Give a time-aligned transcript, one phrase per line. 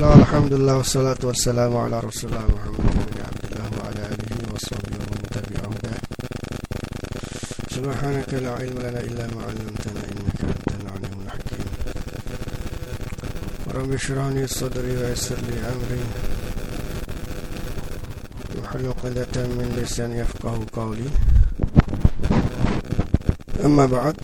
[0.00, 5.22] الحمد لله والصلاة والسلام على رسول الله محمد بن عبد الله وعلى آله وصحبه ومن
[5.36, 6.02] تبعهم بعد
[7.76, 11.68] سبحانك لا علم لنا إلا ما علمتنا إنك أنت العليم الحكيم.
[13.74, 16.04] رب اشرح لي صدري ويسر لي أمري.
[18.58, 21.10] وحل عقدة من لساني يفقه قولي.
[23.64, 24.16] أما بعد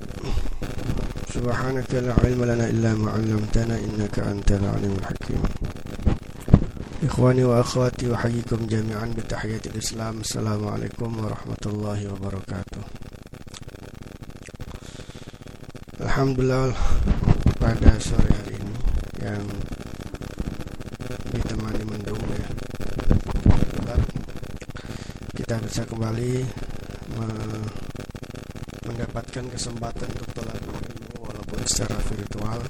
[1.37, 5.43] سبحانك لا علم لنا إلا ما علمتنا إنك أنت العليم الحكيم.
[7.07, 12.83] Ikhwani wa akhwati uhayikum jami'an bitahiyatil Islam Assalamualaikum warahmatullahi wabarakatuh.
[16.03, 16.75] Alhamdulillah
[17.63, 18.75] pada sore hari ini
[19.23, 19.45] yang
[21.31, 22.49] ditemani mendung ya
[25.39, 26.43] kita bisa kembali
[27.15, 27.27] me
[28.83, 32.67] mendapatkan kesempatan untuk belajar ilmu walaupun secara virtual.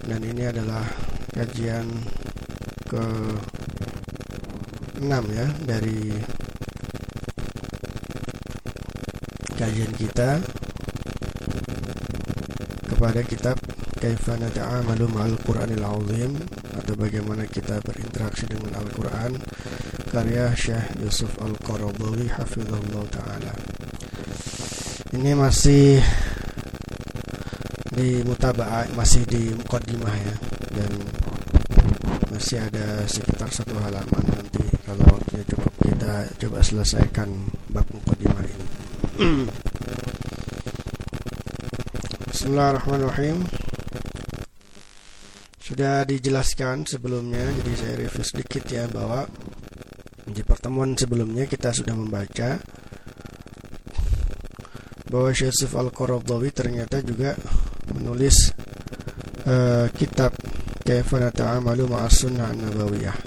[0.00, 0.88] Dan ini adalah
[1.36, 1.84] kajian
[2.86, 3.04] ke
[5.02, 6.14] 6 ya dari
[9.58, 10.40] kajian kita
[12.86, 13.56] kepada kitab
[13.96, 16.32] Kaifana Ta'amalu Ma'al Qur'anil Azim
[16.76, 19.40] atau bagaimana kita berinteraksi dengan Al-Quran
[20.12, 23.52] karya Syekh Yusuf Al-Qaradawi hafizallahu taala.
[25.16, 26.00] Ini masih
[27.96, 30.34] di mutaba'ah, masih di mukaddimah ya
[30.76, 30.92] dan
[32.46, 37.26] masih ada sekitar satu halaman nanti kalau waktunya cukup kita coba selesaikan
[37.74, 38.66] bab mukaddimah ini.
[42.30, 43.42] Bismillahirrahmanirrahim.
[45.58, 49.26] Sudah dijelaskan sebelumnya, jadi saya review sedikit ya bahwa
[50.30, 52.62] di pertemuan sebelumnya kita sudah membaca
[55.10, 57.34] bahwa Syekh Al-Qaradawi ternyata juga
[57.90, 58.54] menulis
[59.50, 60.30] uh, kitab
[60.86, 63.18] Kaifana Ta'amalu Ma'as Sunnah Nabawiyah.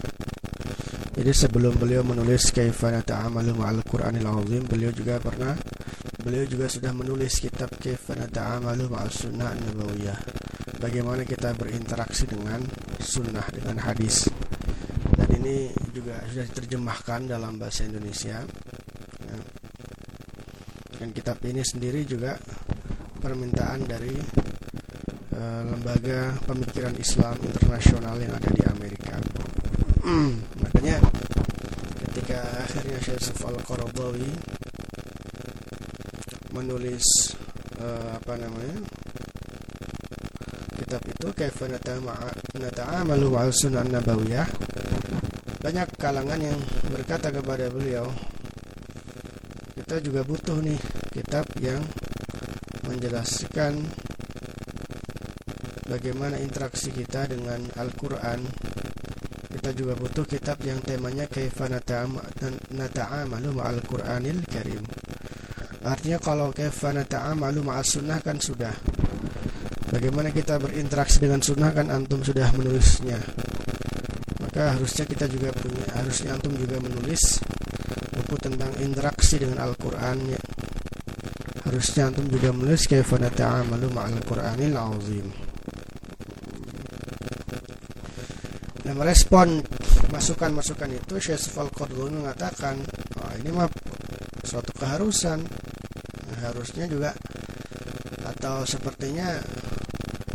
[1.20, 5.60] Jadi sebelum beliau menulis Kaifana Ta'amalu Ma'al Qur'anil Azim, beliau juga pernah
[6.24, 10.20] beliau juga sudah menulis kitab Kaifana Ta'amalu Ma'as Sunnah Nabawiyah
[10.80, 12.64] bagaimana kita berinteraksi dengan
[13.04, 14.32] sunnah dengan hadis
[15.20, 18.40] dan ini juga sudah diterjemahkan dalam bahasa Indonesia
[19.20, 19.38] ya.
[21.04, 22.40] dan kitab ini sendiri juga
[23.20, 24.16] permintaan dari
[25.40, 29.16] uh, lembaga pemikiran Islam internasional yang ada di Amerika.
[30.60, 31.00] Makanya
[32.04, 34.30] ketika akhirnya Syekh Al-Qaradawi
[36.52, 37.06] menulis
[37.80, 38.78] uh, apa namanya
[40.76, 44.50] kitab itu kaifa nata'amalu ma'al sunnah nabawiyah
[45.60, 48.10] banyak kalangan yang berkata kepada beliau
[49.78, 50.80] kita juga butuh nih
[51.14, 51.84] kitab yang
[52.90, 53.86] menjelaskan
[55.90, 58.46] bagaimana interaksi kita dengan Al-Quran
[59.50, 61.26] kita juga butuh kitab yang temanya
[62.70, 64.86] nata'amalu ma'al Qur'anil Karim
[65.84, 68.72] artinya kalau nata'amalu ma'al sunnah kan sudah
[69.90, 73.18] Bagaimana kita berinteraksi dengan sunnah kan antum sudah menulisnya.
[74.38, 77.42] Maka harusnya kita juga punya, harusnya antum juga menulis
[78.14, 80.30] buku tentang interaksi dengan Al-Quran.
[80.30, 80.42] Ya.
[81.66, 85.49] Harusnya antum juga menulis kaifana ta'amalu ma'al Qur'anil azim.
[88.90, 89.62] Dan merespon
[90.10, 92.82] masukan-masukan itu Syekh Al-Qardun mengatakan,
[93.22, 93.70] oh, ini mah
[94.42, 95.46] suatu keharusan.
[96.42, 97.14] Harusnya juga
[98.26, 99.38] atau sepertinya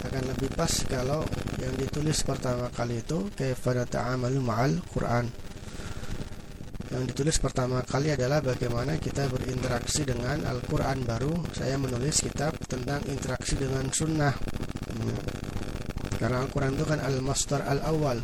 [0.07, 1.27] akan lebih pas kalau
[1.59, 5.27] yang ditulis pertama kali itu kaifana ta'amalu ma'al Quran.
[6.95, 13.03] Yang ditulis pertama kali adalah bagaimana kita berinteraksi dengan Al-Quran baru saya menulis kitab tentang
[13.11, 14.31] interaksi dengan sunnah
[14.95, 15.19] hmm.
[16.23, 18.23] karena Al-Quran itu kan al-masdar al-awwal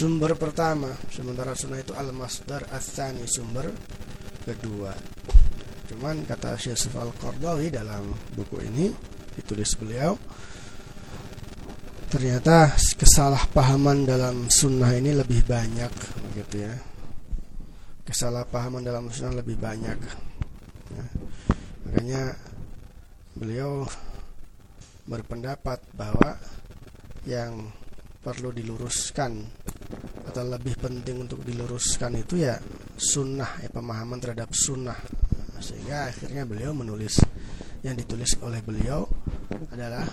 [0.00, 3.68] sumber pertama sementara sunnah itu al-masdar al-thani sumber
[4.48, 4.96] kedua.
[5.92, 8.88] Cuman kata Syekh Al-Qardawi dalam buku ini
[9.36, 10.16] ditulis beliau
[12.08, 15.92] ternyata kesalahpahaman dalam sunnah ini lebih banyak
[16.32, 16.74] begitu ya.
[18.08, 19.98] Kesalahpahaman dalam sunnah lebih banyak.
[20.96, 21.04] Ya.
[21.84, 22.22] makanya
[23.36, 23.84] beliau
[25.04, 26.40] berpendapat bahwa
[27.28, 27.68] yang
[28.20, 29.59] perlu diluruskan
[30.30, 32.54] atau lebih penting untuk diluruskan itu ya
[32.94, 34.96] sunnah ya pemahaman terhadap sunnah.
[35.58, 37.20] Sehingga akhirnya beliau menulis
[37.82, 39.04] yang ditulis oleh beliau
[39.74, 40.06] adalah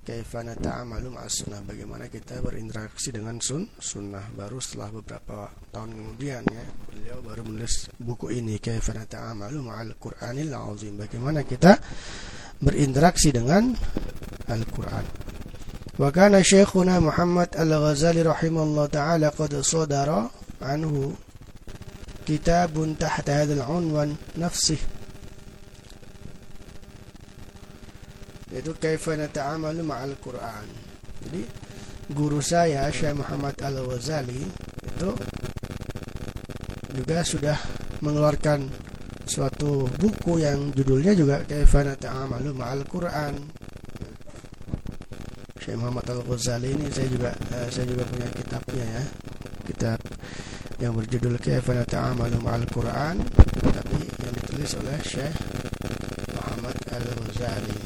[0.00, 4.32] kaifana ta'amalu sunnah bagaimana kita berinteraksi dengan sun sunnah.
[4.32, 10.56] Baru setelah beberapa tahun kemudian ya beliau baru menulis buku ini kaifana ta'amalu ma'al qur'anil
[10.56, 10.98] azim.
[10.98, 11.76] Bagaimana kita
[12.58, 13.76] berinteraksi dengan
[14.50, 15.29] Al-Qur'an
[15.99, 20.29] وكان شيخنا محمد الغزالي رحمه الله تعالى قد صدر
[20.61, 21.13] عنه
[22.27, 24.77] كتاب تحت هذا العنوان نفسه
[28.55, 30.67] yaitu kaifa nata'amalu ma'al Quran.
[31.27, 31.43] Jadi
[32.15, 34.47] guru saya Syekh Muhammad Al-Ghazali
[34.79, 35.11] itu
[36.95, 37.59] juga sudah
[37.99, 38.71] mengeluarkan
[39.27, 43.35] suatu buku yang judulnya juga kaifa nata'amalu ma'al Quran.
[45.60, 49.04] Syekh Muhammad Al-Ghazali ini saya juga uh, saya juga punya kitabnya ya.
[49.68, 50.00] Kitab
[50.80, 53.20] yang berjudul Kaifa Nata'amalu Ma'al Quran
[53.60, 55.36] tapi yang ditulis oleh Syekh
[56.32, 57.78] Muhammad Al-Ghazali.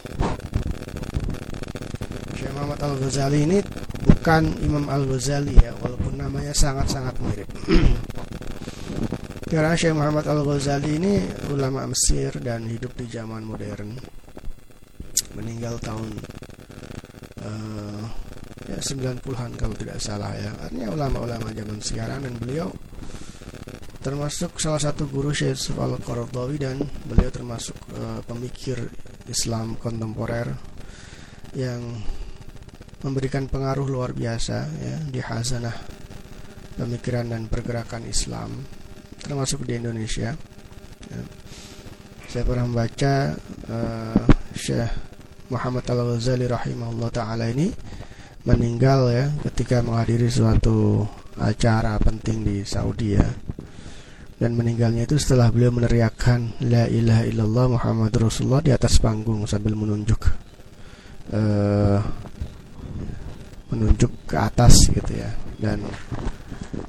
[2.39, 3.59] Syekh Muhammad Al-Ghazali ini
[4.07, 7.51] bukan Imam Al-Ghazali ya walaupun namanya sangat-sangat mirip.
[9.51, 11.15] Karena Syekh Muhammad Al-Ghazali ini
[11.51, 13.99] ulama Mesir dan hidup di zaman modern.
[15.35, 16.15] Meninggal tahun
[17.45, 18.03] uh,
[18.69, 20.51] ya 90-an kalau tidak salah ya.
[20.65, 22.69] Artinya ulama-ulama zaman sekarang dan beliau
[24.05, 26.77] termasuk salah satu guru Syekh Yusuf Al-Qaradawi dan
[27.09, 28.77] beliau termasuk uh, pemikir
[29.29, 30.53] Islam kontemporer
[31.57, 31.81] yang
[33.01, 35.77] memberikan pengaruh luar biasa ya di hazanah
[36.77, 38.61] pemikiran dan pergerakan Islam
[39.25, 40.37] termasuk di Indonesia.
[41.09, 41.23] Ya.
[42.29, 43.37] Saya pernah membaca
[43.71, 45.04] uh, Syekh
[45.53, 47.69] Muhammad Al-Ghazali rahimahullah taala ini
[48.49, 51.05] meninggal ya ketika menghadiri suatu
[51.37, 53.29] acara penting di Saudi ya.
[54.35, 59.79] Dan meninggalnya itu setelah beliau meneriakkan la ilaha illallah Muhammad Rasulullah di atas panggung sambil
[59.79, 60.21] menunjuk
[61.33, 62.03] uh,
[63.71, 65.31] menunjuk ke atas gitu ya.
[65.61, 65.87] Dan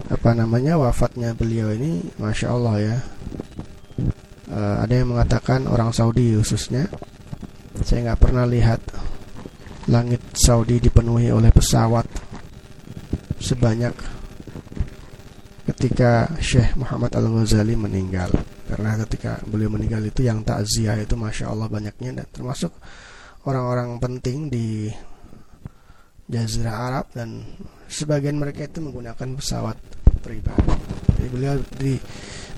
[0.10, 2.98] apa namanya wafatnya beliau ini masya Allah ya.
[4.50, 6.90] Uh, ada yang mengatakan orang Saudi khususnya
[7.84, 8.80] saya nggak pernah lihat
[9.92, 12.08] langit Saudi dipenuhi oleh pesawat
[13.38, 13.94] sebanyak
[15.66, 18.32] ketika Syekh Muhammad Al-Ghazali meninggal.
[18.66, 22.22] Karena ketika beliau meninggal itu yang takziah itu masya Allah banyaknya.
[22.22, 22.74] Dan termasuk
[23.46, 24.90] orang-orang penting di
[26.26, 27.46] Jazirah Arab dan
[27.86, 29.78] sebagian mereka itu menggunakan pesawat
[30.26, 30.74] pribadi.
[31.14, 31.94] Jadi beliau di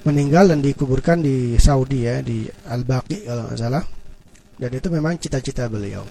[0.08, 3.84] meninggal dan dikuburkan di Saudi ya di Al Baqi kalau nggak salah
[4.58, 6.04] dan itu memang cita-cita beliau.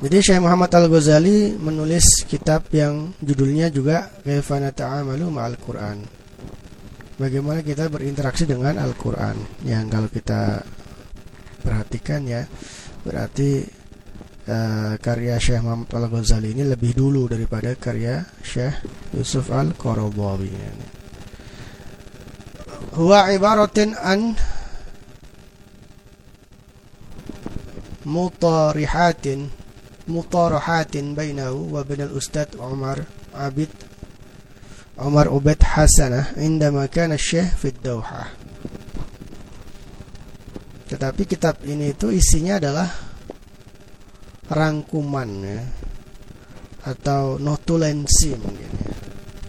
[0.00, 6.00] Jadi Syekh Muhammad Al-Ghazali menulis kitab yang judulnya juga Kaifana Ta'amalu Ma'al Quran.
[7.20, 9.36] Bagaimana kita berinteraksi dengan Al-Quran.
[9.68, 10.42] Yang kalau kita
[11.60, 12.48] perhatikan ya,
[13.04, 13.60] berarti
[14.48, 18.80] uh, karya Syekh Muhammad Al-Ghazali ini lebih dulu daripada karya Syekh
[19.12, 20.48] Yusuf Al-Qaradawi.
[22.96, 24.32] Huwa ibaratin an
[28.04, 29.50] mutarihatin
[30.08, 33.04] mutarahatin bainahu wa bainal ustad Umar
[33.36, 33.70] Abid
[35.00, 38.28] Umar Ubed Hasanah indama kana Syekh fi Dauha.
[40.92, 42.90] Tetapi kitab ini itu isinya adalah
[44.50, 45.62] rangkuman ya,
[46.84, 48.92] atau notulensi mungkin ya.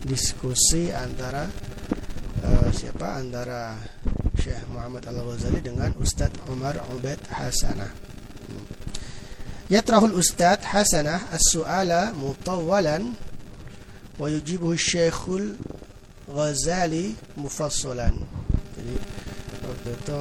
[0.06, 1.50] diskusi antara
[2.46, 3.76] uh, siapa antara
[4.38, 8.11] Syekh Muhammad Al Ghazali dengan Ustadz Umar Ubed Hasanah.
[9.72, 13.16] Yatrahul ustadz hasanah as-su'ala mutawwalan
[14.20, 15.56] wa yujibuhu syekhul
[16.28, 18.12] ghazali mufassalan.
[18.76, 18.96] Jadi
[19.64, 20.20] waktu itu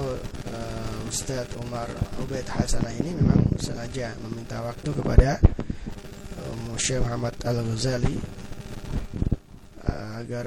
[0.54, 1.90] uh, Ustadz Umar
[2.22, 8.22] Ubaid Hasanah ini memang sengaja meminta waktu kepada uh, Syekh Muhammad Al-Ghazali
[9.82, 10.46] uh, agar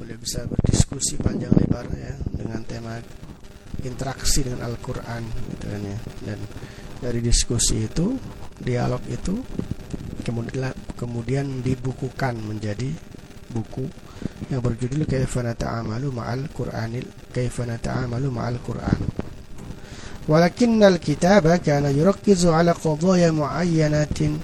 [0.00, 2.96] beliau bisa berdiskusi panjang lebar ya dengan tema
[3.84, 5.20] interaksi dengan Al-Qur'an
[5.52, 5.98] gitu kan ya.
[6.24, 6.40] Dan
[6.98, 8.18] dari diskusi itu
[8.63, 9.41] dialog itu
[10.23, 12.89] kemudian kemudian dibukukan menjadi
[13.51, 13.85] buku
[14.49, 19.01] yang berjudul Kaifa Nata'amalu Ma'al Qur'anil Kaifa Nata'amalu Ma'al Qur'an
[20.23, 24.39] ولكن الكتاب كان يركز على قضايا معينة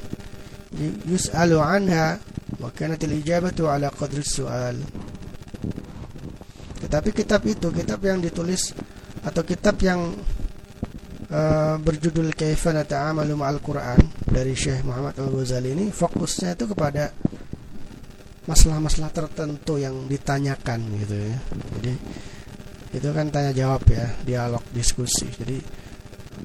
[1.08, 2.20] يسأل عنها
[2.60, 4.78] وكانت الإجابة على قدر السؤال
[6.80, 8.76] tetapi kitab itu kitab yang ditulis
[9.24, 10.16] atau kitab yang
[11.31, 17.13] uh, berjudul Kaifa Nata'amalu Ma'al Quran dari Syekh Muhammad Al-Ghazali ini fokusnya itu kepada
[18.45, 21.37] masalah-masalah tertentu yang ditanyakan gitu ya.
[21.81, 21.93] Jadi
[22.95, 25.27] itu kan tanya jawab ya, dialog, diskusi.
[25.27, 25.59] Jadi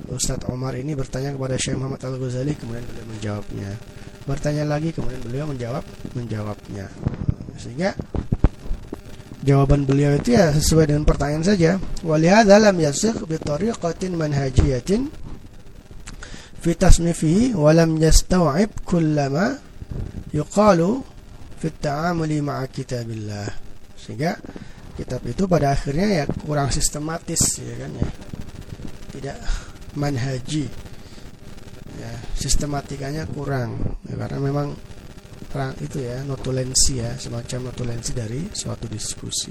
[0.09, 3.71] Ustadz Omar ini bertanya kepada Syekh Muhammad Al-Ghazali kemudian beliau menjawabnya.
[4.25, 5.83] Bertanya lagi kemudian beliau menjawab
[6.13, 6.85] menjawabnya.
[7.59, 7.91] Sehingga
[9.49, 11.81] Jawaban beliau itu ya sesuai dengan pertanyaan saja.
[12.05, 15.09] Walihada lam yasikh bi tariqatin manhajiyatin
[16.61, 19.57] fi tasnifihi wa lam yastaw'ib kullama
[20.29, 21.01] yuqalu
[21.57, 23.49] fi ta'amuli ma'a kitabillah.
[23.97, 24.37] Sehingga
[24.93, 28.09] kitab itu pada akhirnya ya kurang sistematis ya kan ya.
[29.17, 29.37] Tidak
[29.97, 30.69] manhaji.
[31.97, 33.97] Ya sistematikanya kurang.
[34.05, 34.77] Ya, karena memang
[35.49, 39.49] kurang itu ya notulensi ya semacam notulensi dari suatu diskusi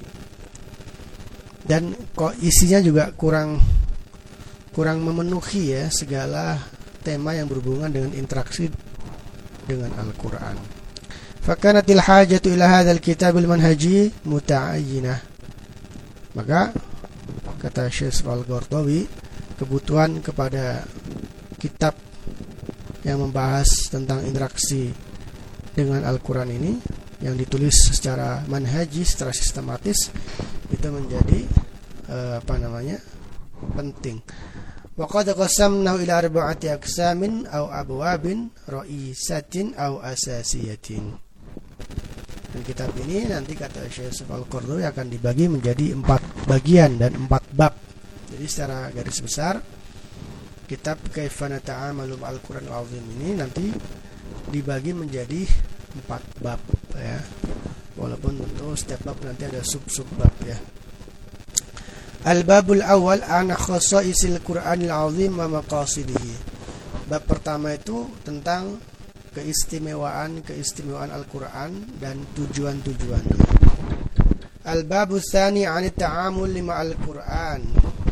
[1.68, 3.60] dan kok isinya juga kurang
[4.72, 6.56] kurang memenuhi ya segala
[7.04, 8.72] tema yang berhubungan dengan interaksi
[9.68, 10.56] dengan Al-Qur'an.
[11.44, 15.18] Fakanatil hajatu ila hadzal kitabil manhaji muta'ayyinah.
[16.36, 16.72] Maka
[17.60, 19.04] kata Syekh Al-Qardawi
[19.60, 20.86] kebutuhan kepada
[21.58, 21.98] kitab
[23.02, 24.94] yang membahas tentang interaksi
[25.78, 26.74] dengan Al-Quran ini
[27.22, 30.10] yang ditulis secara manhaji, secara sistematis
[30.74, 31.46] itu menjadi
[32.10, 32.98] uh, apa namanya
[33.78, 34.18] penting.
[34.98, 41.14] Waqad qasamnahu ila arba'ati aqsamin aw abwabin ra'isatin aw asasiyatin.
[42.48, 47.78] Dan kitab ini nanti kata Syekh Al-Qurtubi akan dibagi menjadi empat bagian dan empat bab.
[48.34, 49.62] Jadi secara garis besar
[50.66, 53.70] kitab Kaifana Ta'amalu Al-Quran Al-Azim ini nanti
[54.50, 55.44] dibagi menjadi
[55.98, 56.62] empat bab
[56.94, 57.18] ya.
[57.98, 60.54] Walaupun tentu setiap bab nanti ada sub-sub bab ya.
[62.26, 66.34] Al-babul awal an khasaisil Qur'anil azim wa maqasidihi.
[67.10, 68.78] Bab pertama itu tentang
[69.32, 71.70] keistimewaan keistimewaan Al-Qur'an
[72.02, 73.38] dan tujuan-tujuannya.
[74.68, 77.62] Al-babu tsani 'an at-ta'amul al Qur'an,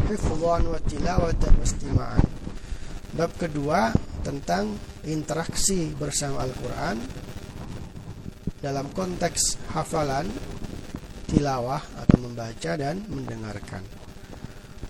[0.09, 2.27] hifdhan wa tilawatan wa istima'an.
[3.13, 3.93] Bab kedua
[4.25, 6.97] tentang interaksi bersama Al-Qur'an
[8.67, 10.27] dalam konteks hafalan
[11.31, 13.87] tilawah atau membaca dan mendengarkan.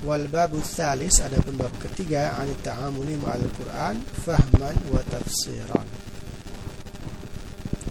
[0.01, 5.89] Wal babu tsalis ada bab ketiga an ta'amuli ma'al Qur'an fahman wa tafsiran.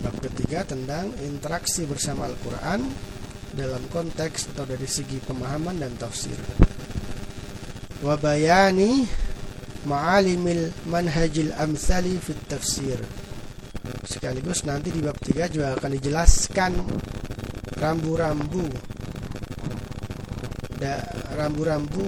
[0.02, 2.82] Bab ketiga tentang interaksi bersama Al-Qur'an
[3.54, 6.38] dalam konteks atau dari segi pemahaman dan tafsir.
[8.06, 9.06] Wa bayani
[9.86, 13.25] ma'alimil manhajil amsali fit tafsir.
[14.06, 16.72] Sekaligus nanti di bab 3 juga akan dijelaskan
[17.78, 18.66] rambu-rambu.
[21.36, 22.06] Rambu-rambu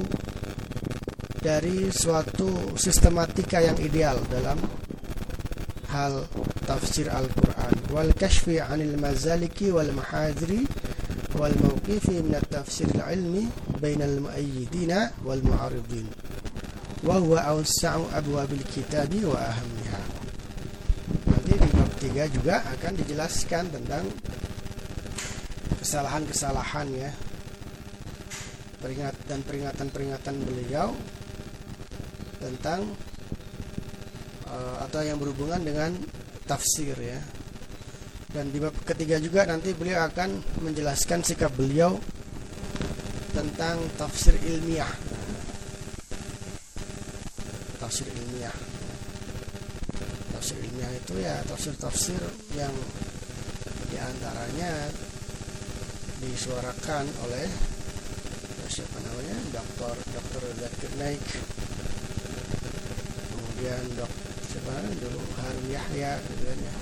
[1.41, 4.60] dari suatu sistematika yang ideal dalam
[5.89, 6.27] hal
[6.67, 7.74] tafsir Al-Quran.
[7.96, 10.67] Wal kashfi anil mazaliki wal mahadri
[11.38, 16.10] wal mawqifi min at-tafsir al-ilmi bain al-muayyidina wal mu'aridin
[17.05, 19.38] wa huwa awsa'u abwabil kitabi wa
[22.07, 24.07] 3 juga akan dijelaskan tentang
[25.83, 27.11] kesalahan-kesalahan ya.
[28.79, 30.95] Peringat dan peringatan-peringatan beliau
[32.39, 32.87] tentang
[34.47, 35.91] uh, atau yang berhubungan dengan
[36.47, 37.19] tafsir ya.
[38.31, 41.99] Dan di bab ketiga juga nanti beliau akan menjelaskan sikap beliau
[43.35, 45.06] tentang tafsir ilmiah
[51.07, 52.19] itu ya tafsir-tafsir
[52.59, 52.75] yang
[53.87, 54.91] di antaranya
[56.19, 57.47] disuarakan oleh
[58.67, 59.39] siapa namanya?
[59.55, 61.23] Dokter dokter Zakir Naik.
[63.31, 64.11] Kemudian dok
[64.51, 66.75] siapa dulu Harun Yahya gitu kan ya.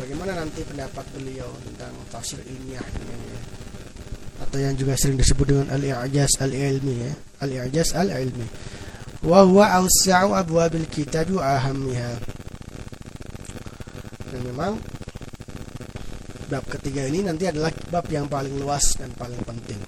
[0.00, 3.40] Bagaimana nanti pendapat beliau tentang tafsir ilmiah ini ya.
[4.40, 7.12] atau yang juga sering disebut dengan al-i'jaz al-ilmi ya?
[7.44, 8.48] Al-i'jaz al-ilmi
[9.32, 12.36] awsa'u abwabil kitab wa ahammiha
[14.36, 14.76] dan memang
[16.52, 19.80] bab ketiga ini nanti adalah bab yang paling luas dan paling penting.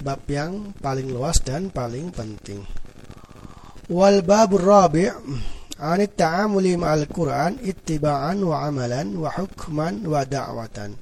[0.00, 2.60] Bab yang paling luas dan paling penting.
[3.90, 5.10] Wal babur rabi'
[5.80, 10.94] an at-ta'amuli ma'al Qur'an ittiba'an wa amalan wa hukman wa da'watan.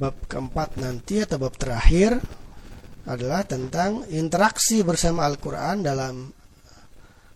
[0.00, 2.18] Bab keempat nanti atau bab terakhir
[3.08, 6.28] adalah tentang interaksi bersama Al-Qur'an dalam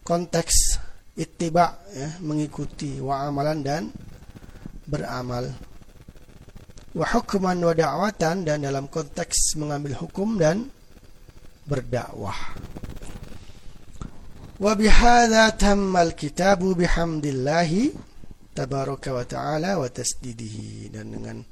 [0.05, 0.77] konteks
[1.17, 3.83] ittiba ya, mengikuti wa amalan dan
[4.85, 5.49] beramal.
[6.95, 10.69] Wa hukman wa da'watan dan dalam konteks mengambil hukum dan
[11.67, 12.55] berdakwah.
[14.61, 17.91] Wa bihadza tamma alkitabu bihamdillahi
[18.55, 20.95] tabaraka wa ta'ala wa tasdidihi.
[20.95, 21.43] Dan dengan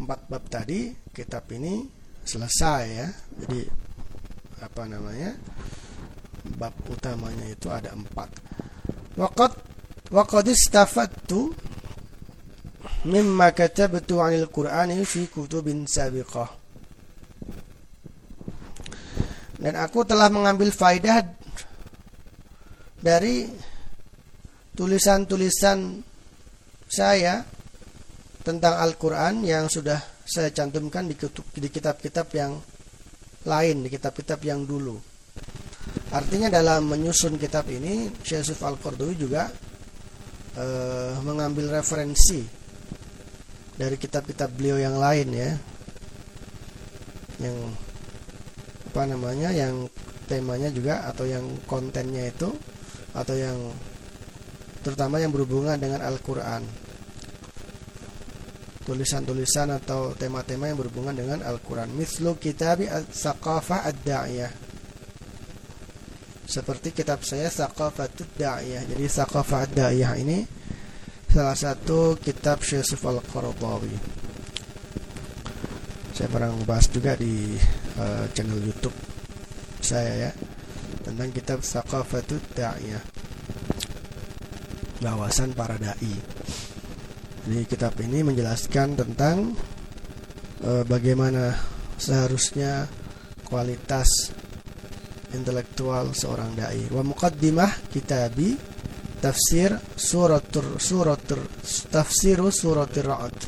[0.00, 1.84] empat bab tadi kitab ini
[2.24, 3.08] selesai ya
[3.44, 3.60] jadi
[4.64, 5.36] apa namanya
[6.56, 8.32] bab utamanya itu ada empat
[9.18, 9.52] waqad
[10.08, 11.52] waqad istafattu
[13.06, 16.50] mimma katabtu 'anil Qur'ani fi kutubin sabiqah.
[19.56, 21.24] Dan aku telah mengambil faidah
[23.00, 23.48] dari
[24.76, 26.04] tulisan-tulisan
[26.86, 27.40] saya
[28.44, 32.60] tentang Al-Quran yang sudah saya cantumkan di kitab-kitab yang
[33.46, 34.98] lain, di kitab-kitab yang dulu.
[36.10, 39.50] Artinya dalam menyusun kitab ini, Syekh Yusuf Al-Qardawi juga
[40.58, 42.42] uh, mengambil referensi
[43.76, 45.50] dari kitab-kitab beliau yang lain ya.
[47.42, 47.56] Yang
[48.90, 49.50] apa namanya?
[49.52, 49.86] yang
[50.26, 52.50] temanya juga atau yang kontennya itu
[53.14, 53.58] atau yang
[54.82, 56.85] terutama yang berhubungan dengan Al-Qur'an.
[58.86, 61.90] Tulisan-tulisan atau tema-tema yang berhubungan dengan Al-Qur'an.
[61.90, 64.52] Mislu kitab Al-Saqafah Ad-Da'iyah.
[66.46, 68.86] Seperti kitab saya Saqafatud Da'iyah.
[68.86, 70.46] Jadi Saqafah Ad-Da'iyah ini
[71.26, 73.90] salah satu kitab Syekh Al-Qaradawi.
[76.14, 77.58] Saya pernah membahas juga di
[77.98, 78.94] uh, channel YouTube
[79.82, 80.32] saya ya
[81.02, 83.02] tentang kitab Saqafatud Da'iyah
[85.02, 86.35] wawasan para dai.
[87.46, 89.54] Jadi kitab ini menjelaskan tentang
[90.58, 91.54] e, bagaimana
[91.94, 92.90] seharusnya
[93.46, 94.34] kualitas
[95.30, 96.90] intelektual seorang dai.
[96.90, 98.58] Wa muqaddimah kitabi
[99.22, 101.38] tafsir suratur suratur
[101.86, 103.38] tafsiru suratir ra'd.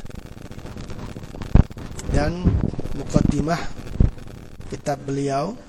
[2.15, 2.47] Dan
[2.95, 3.61] muqaddimah
[4.71, 5.59] kitab beliau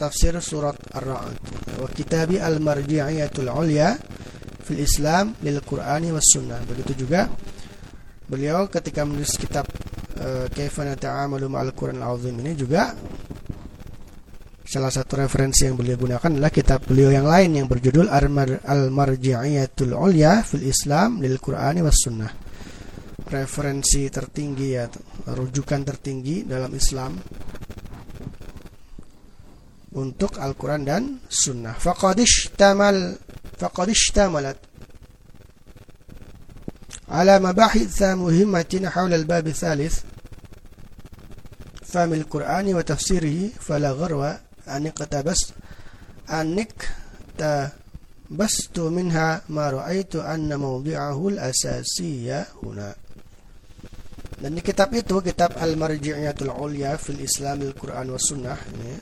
[0.00, 1.36] tafsir surat ar-ra'd
[1.76, 4.00] wa kitabi al-marji'iyatul ulya
[4.64, 6.64] fil Islam lil Qur'ani was Sunnah.
[6.64, 7.28] Begitu juga
[8.30, 9.66] beliau ketika menulis kitab
[10.22, 12.94] eh, Kaifana Ta'amalu Ma'al Quran Al-Azim ini juga
[14.70, 18.06] salah satu referensi yang beliau gunakan adalah kitab beliau yang lain yang berjudul
[18.62, 22.30] Al-Marji'iyatul Ulya fil Islam lil Qur'ani was Sunnah.
[23.30, 24.86] Referensi tertinggi ya,
[25.26, 27.18] rujukan tertinggi dalam Islam
[29.98, 31.74] untuk Al-Quran dan Sunnah.
[31.74, 33.18] Faqadish tamal
[33.58, 34.69] faqadish tamalat
[37.10, 40.00] على مباحث مهمة حول الباب الثالث
[41.82, 44.24] فهم القرآن وتفسيره فلا غرو
[44.68, 45.52] أن اقتبس
[46.30, 46.66] أن
[47.40, 52.94] اقتبست منها ما رأيت أن موضعه الأساسي هنا
[54.40, 58.96] Dan di kitab itu, kitab Al-Marji'iyatul Ulya fil Islam Al-Quran wa Sunnah ini,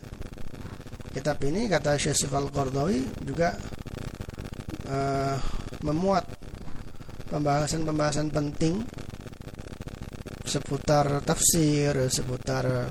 [1.15, 3.57] Kitab ini kata Syekh Al-Qardawi juga
[4.91, 5.39] uh,
[5.87, 6.28] memuat
[7.29, 8.83] pembahasan-pembahasan penting
[10.49, 12.89] seputar tafsir, seputar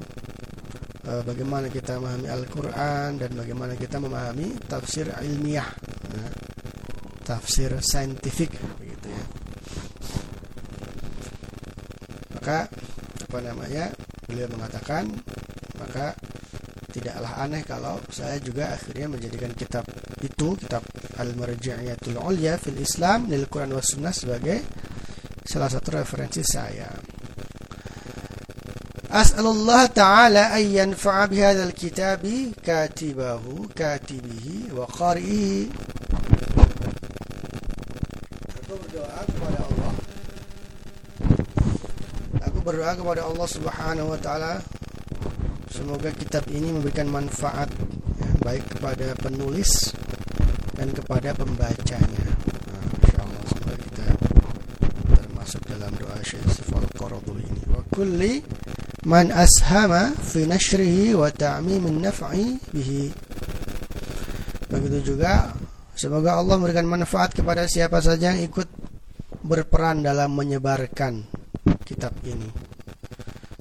[1.09, 5.65] uh, bagaimana kita memahami Al-Quran dan bagaimana kita memahami tafsir ilmiah,
[6.13, 6.31] uh,
[7.25, 9.23] tafsir saintifik, begitu ya.
[12.37, 12.69] Maka
[13.25, 13.89] apa namanya?
[14.27, 15.07] Beliau mengatakan
[15.79, 16.13] maka
[16.91, 19.85] tidaklah aneh kalau saya juga akhirnya menjadikan kitab
[20.19, 20.83] itu kitab
[21.17, 24.61] Al-Marji'iyatul Ulya fil Islam lil Quran was Sunnah sebagai
[25.43, 26.87] salah satu referensi saya.
[29.07, 35.71] As'alullah ta'ala an yanfa'a bihadzal kitabi katibahu katibihi wa qari'ihi.
[38.51, 39.91] Aku berdoa kepada Allah.
[42.45, 44.59] Aku berdoa kepada Allah Subhanahu wa taala
[45.77, 47.69] Semoga kitab ini memberikan manfaat
[48.17, 49.93] ya, baik kepada penulis
[50.77, 52.25] dan kepada pembacanya.
[52.69, 54.05] Nah, kita
[55.17, 56.85] termasuk dalam doa Syekh Sifal
[57.41, 57.61] ini.
[57.73, 58.45] Wa kulli
[59.09, 63.09] man ashama fi nashrihi wa ta'mimin naf'i bihi.
[64.69, 65.49] Begitu juga
[65.97, 68.69] semoga Allah memberikan manfaat kepada siapa saja yang ikut
[69.41, 71.25] berperan dalam menyebarkan
[71.87, 72.51] kitab ini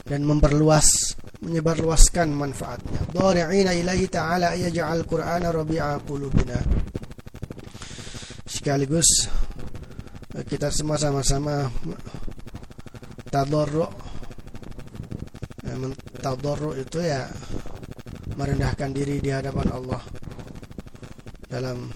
[0.05, 3.00] dan memperluas menyebarluaskan manfaatnya.
[3.12, 6.59] Dhari'ina ilahi ta'ala yaj'al Qur'ana rabi'a qulubina.
[8.66, 9.31] Sekaligus
[10.50, 11.70] kita semua sama-sama
[13.31, 13.87] tadarru
[16.18, 17.31] tadarru itu ya
[18.35, 20.02] merendahkan diri di hadapan Allah
[21.46, 21.94] dalam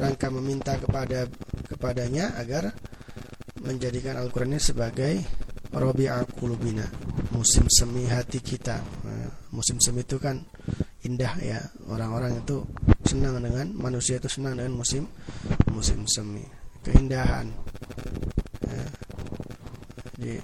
[0.00, 1.28] rangka meminta kepada
[1.68, 2.72] kepadanya agar
[3.60, 5.12] menjadikan Al-Qur'an ini sebagai
[5.76, 6.88] rabi'a qulubina
[7.36, 8.80] musim semi hati kita.
[8.80, 10.40] Nah, musim semi itu kan
[11.04, 12.64] indah ya orang-orang itu
[13.04, 15.04] senang dengan manusia itu senang dengan musim
[15.70, 16.44] musim semi
[16.82, 17.48] keindahan.
[18.64, 18.84] Ya.
[20.18, 20.34] jadi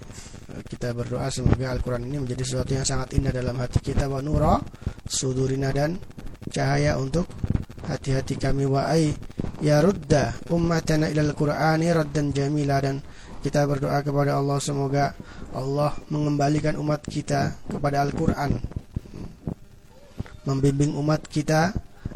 [0.70, 4.60] kita berdoa semoga Al-Quran ini menjadi sesuatu yang sangat indah dalam hati kita wa nura
[5.08, 5.98] sudurina dan
[6.48, 7.26] cahaya untuk
[7.84, 8.64] hati-hati kami.
[8.64, 9.12] Wa ay
[9.60, 13.00] ya rudda ummatana ilal qur'ani raddan jamila dan
[13.44, 15.12] kita berdoa kepada Allah semoga
[15.52, 18.56] Allah mengembalikan umat kita kepada Al-Quran.
[20.44, 21.72] Membimbing umat kita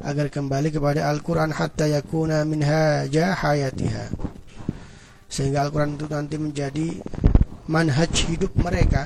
[0.08, 4.08] agar kembali kepada Al-Quran hatta yakuna minhaja hayatiha.
[5.28, 6.88] Sehingga Al-Quran itu nanti menjadi
[7.68, 9.04] manhaj hidup mereka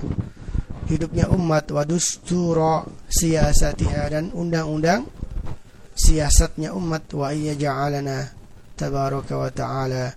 [0.87, 1.75] hidupnya umat.
[1.75, 5.03] Wadusturo siasatiha dan undang-undang
[5.99, 7.11] siasatnya umat.
[7.11, 8.31] Wa iya ja'alana
[8.79, 10.15] tabaraka wa ta'ala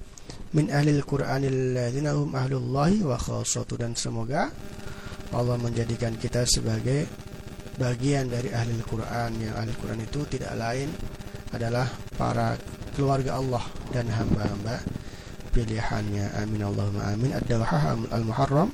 [0.54, 4.48] min ahli al-Qur'anil ladzina hum ahlullahi wa khassatu dan semoga
[5.34, 7.25] Allah menjadikan kita sebagai
[7.76, 9.32] bagian dari ahli Al-Quran.
[9.40, 10.90] Yang ahli Al-Quran itu tidak lain
[11.52, 12.56] adalah para
[12.96, 14.80] keluarga Allah dan hamba-hamba.
[15.56, 18.68] Pilihannya amin Allahumma amin ad-dawhah al-muharram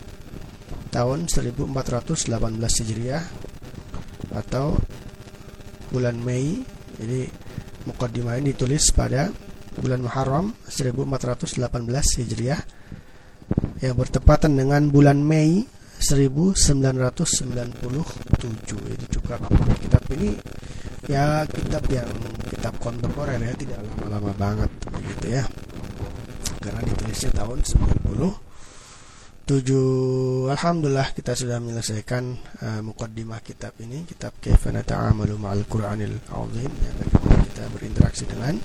[0.90, 3.24] tahun 1418 Hijriah
[4.34, 4.76] atau
[5.94, 6.64] bulan Mei.
[6.98, 7.30] Jadi
[7.86, 9.30] mukaddimah ini ditulis pada
[9.78, 11.62] bulan Muharram 1418
[12.22, 12.62] Hijriah
[13.82, 15.66] yang bertepatan dengan bulan Mei
[16.02, 17.78] 1997
[18.90, 19.38] itu juga
[19.78, 20.34] kitab ini.
[21.10, 22.10] Ya kitab yang
[22.50, 25.46] kitab kontemporer ya tidak lama-lama banget begitu ya.
[26.62, 32.24] Karena ditulisnya tahun 97 Alhamdulillah kita sudah menyelesaikan
[32.62, 38.62] uh, mukaddimah kitab ini kitab Kaifana Ta'amalu Ma'al Qur'anil Azim ya, bagaimana kita berinteraksi dengan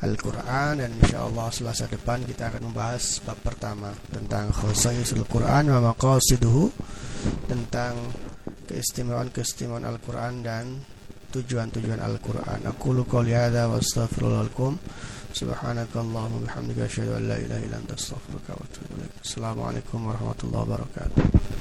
[0.00, 5.92] Al-Quran dan insya Allah selasa depan kita akan membahas bab pertama tentang khosaisul Quran wa
[5.92, 6.72] maqasiduhu
[7.44, 8.08] tentang
[8.64, 10.64] keistimewaan-keistimewaan Al-Quran dan
[11.30, 12.64] tujuan-tujuan Al-Quran.
[12.64, 14.80] Aku lu qouli hadza wa astaghfirullah lakum.
[15.30, 19.14] Subhanakallahumma bihamdika asyhadu an la ilaha illa anta astaghfiruka wa atubu ilaik.
[19.22, 21.59] Assalamualaikum warahmatullahi wabarakatuh.